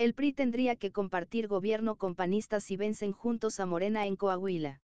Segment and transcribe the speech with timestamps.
[0.00, 4.80] El PRI tendría que compartir gobierno con panistas si vencen juntos a Morena en Coahuila.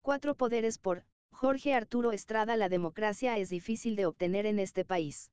[0.00, 5.30] Cuatro poderes por Jorge Arturo Estrada La democracia es difícil de obtener en este país.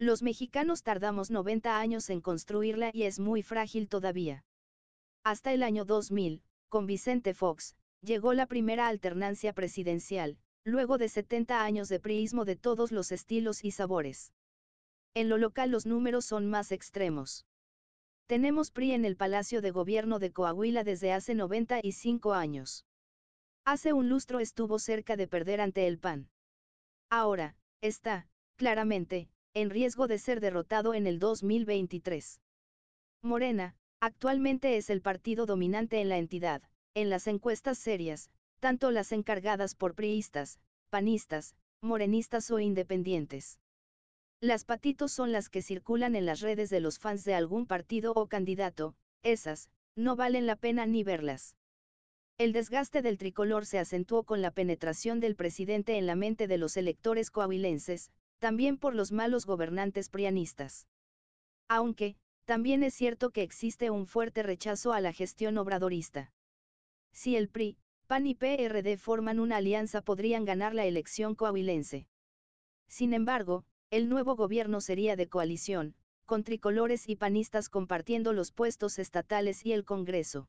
[0.00, 4.44] Los mexicanos tardamos 90 años en construirla y es muy frágil todavía.
[5.22, 11.62] Hasta el año 2000, con Vicente Fox, llegó la primera alternancia presidencial, luego de 70
[11.62, 14.32] años de priismo de todos los estilos y sabores.
[15.14, 17.46] En lo local los números son más extremos.
[18.26, 22.84] Tenemos PRI en el Palacio de Gobierno de Coahuila desde hace 95 años.
[23.64, 26.28] Hace un lustro estuvo cerca de perder ante el PAN.
[27.08, 28.26] Ahora, está,
[28.56, 32.40] claramente, en riesgo de ser derrotado en el 2023.
[33.22, 36.62] Morena, actualmente es el partido dominante en la entidad,
[36.94, 40.58] en las encuestas serias, tanto las encargadas por priistas,
[40.90, 43.60] panistas, morenistas o independientes.
[44.40, 48.12] Las patitos son las que circulan en las redes de los fans de algún partido
[48.12, 51.56] o candidato, esas, no valen la pena ni verlas.
[52.36, 56.58] El desgaste del tricolor se acentuó con la penetración del presidente en la mente de
[56.58, 60.86] los electores coahuilenses, también por los malos gobernantes prianistas.
[61.66, 66.30] Aunque, también es cierto que existe un fuerte rechazo a la gestión obradorista.
[67.14, 72.06] Si el PRI, PAN y PRD forman una alianza podrían ganar la elección coahuilense.
[72.86, 78.98] Sin embargo, el nuevo gobierno sería de coalición, con tricolores y panistas compartiendo los puestos
[78.98, 80.48] estatales y el Congreso.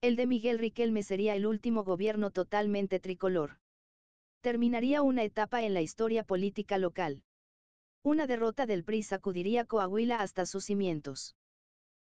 [0.00, 3.58] El de Miguel Riquelme sería el último gobierno totalmente tricolor.
[4.40, 7.22] Terminaría una etapa en la historia política local.
[8.02, 11.36] Una derrota del PRI sacudiría Coahuila hasta sus cimientos.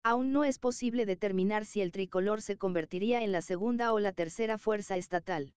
[0.03, 4.12] Aún no es posible determinar si el tricolor se convertiría en la segunda o la
[4.12, 5.55] tercera fuerza estatal.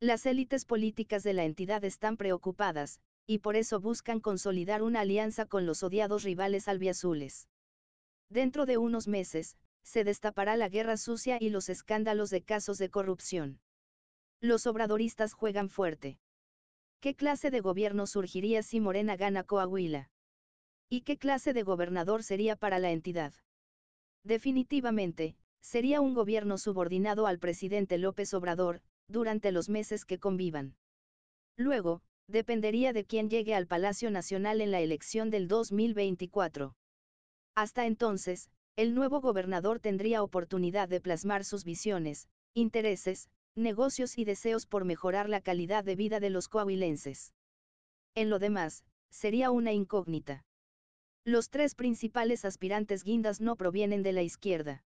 [0.00, 5.46] Las élites políticas de la entidad están preocupadas, y por eso buscan consolidar una alianza
[5.46, 7.48] con los odiados rivales albiazules.
[8.28, 12.90] Dentro de unos meses, se destapará la guerra sucia y los escándalos de casos de
[12.90, 13.60] corrupción.
[14.40, 16.18] Los obradoristas juegan fuerte.
[17.00, 20.10] ¿Qué clase de gobierno surgiría si Morena gana Coahuila?
[20.88, 23.32] ¿Y qué clase de gobernador sería para la entidad?
[24.24, 30.76] Definitivamente, sería un gobierno subordinado al presidente López Obrador, durante los meses que convivan.
[31.56, 36.74] Luego, dependería de quién llegue al Palacio Nacional en la elección del 2024.
[37.54, 44.66] Hasta entonces, el nuevo gobernador tendría oportunidad de plasmar sus visiones, intereses, negocios y deseos
[44.66, 47.32] por mejorar la calidad de vida de los coahuilenses.
[48.14, 50.44] En lo demás, sería una incógnita.
[51.24, 54.84] Los tres principales aspirantes guindas no provienen de la izquierda.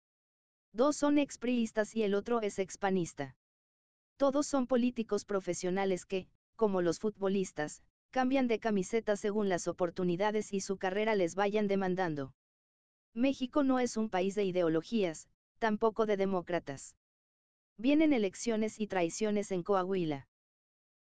[0.72, 3.36] Dos son expriistas y el otro es expanista.
[4.16, 6.28] Todos son políticos profesionales que,
[6.62, 12.34] como los futbolistas, cambian de camiseta según las oportunidades y su carrera les vayan demandando.
[13.14, 15.28] México no es un país de ideologías,
[15.58, 16.94] tampoco de demócratas.
[17.78, 20.28] Vienen elecciones y traiciones en Coahuila.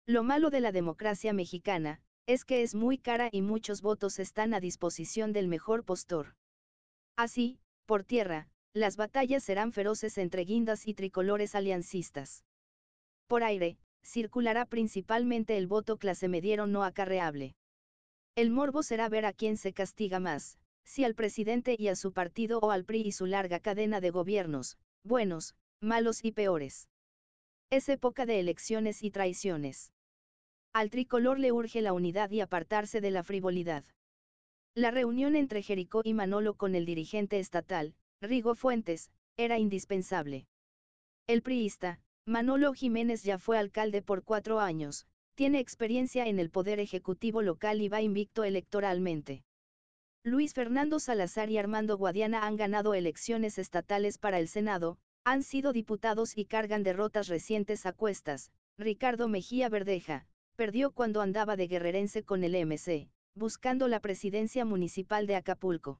[0.08, 4.56] Lo malo de la democracia mexicana, es que es muy cara y muchos votos están
[4.56, 6.34] a disposición del mejor postor.
[7.16, 12.46] Así, por tierra, las batallas serán feroces entre guindas y tricolores aliancistas.
[13.28, 17.56] Por aire, circulará principalmente el voto clase mediero no acarreable.
[18.36, 22.12] El morbo será ver a quién se castiga más, si al presidente y a su
[22.14, 26.88] partido o al PRI y su larga cadena de gobiernos, buenos, malos y peores.
[27.70, 29.92] Es época de elecciones y traiciones.
[30.74, 33.84] Al tricolor le urge la unidad y apartarse de la frivolidad.
[34.74, 40.48] La reunión entre Jericó y Manolo con el dirigente estatal, Rigo Fuentes, era indispensable.
[41.28, 46.80] El priista, Manolo Jiménez ya fue alcalde por cuatro años, tiene experiencia en el poder
[46.80, 49.44] ejecutivo local y va invicto electoralmente.
[50.24, 55.74] Luis Fernando Salazar y Armando Guadiana han ganado elecciones estatales para el Senado, han sido
[55.74, 58.52] diputados y cargan derrotas recientes a cuestas.
[58.78, 65.26] Ricardo Mejía Verdeja, perdió cuando andaba de guerrerense con el MC, buscando la presidencia municipal
[65.26, 66.00] de Acapulco.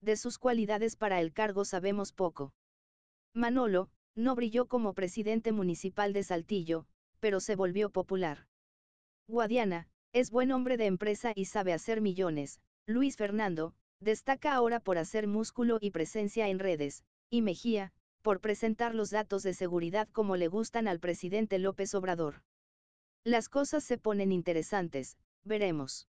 [0.00, 2.54] De sus cualidades para el cargo sabemos poco.
[3.34, 6.86] Manolo, no brilló como presidente municipal de Saltillo,
[7.20, 8.46] pero se volvió popular.
[9.28, 12.60] Guadiana, es buen hombre de empresa y sabe hacer millones.
[12.86, 17.92] Luis Fernando, destaca ahora por hacer músculo y presencia en redes, y Mejía,
[18.22, 22.42] por presentar los datos de seguridad como le gustan al presidente López Obrador.
[23.24, 26.08] Las cosas se ponen interesantes, veremos.